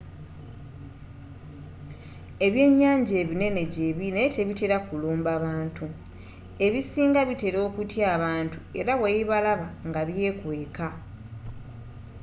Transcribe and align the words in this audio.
ebyenyanja 2.45 3.13
ebinene 3.23 3.63
gyebili 3.73 4.09
naye 4.15 4.29
tebitela 4.35 4.77
kulumba 4.87 5.31
bantu 5.45 5.85
ebisinga 6.65 7.21
bitela 7.29 7.59
okutya 7.67 8.05
abantu 8.15 8.57
era 8.79 8.91
bwebibalaba 8.99 9.67
nga 9.87 10.01
byekweka 10.07 10.87